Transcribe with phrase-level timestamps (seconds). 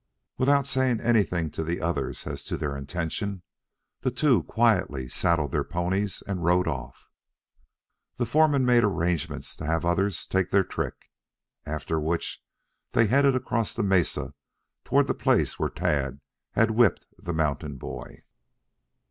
[0.39, 3.43] Without saying anything to the others as to their intention,
[4.01, 7.05] the two quietly saddled their ponies and rode off.
[8.15, 11.11] The foreman made arrangements to have others take their trick,
[11.67, 12.43] after which
[12.93, 14.33] they headed across the mesa
[14.83, 16.19] toward the place where Tad
[16.53, 18.23] had whipped the mountain boy.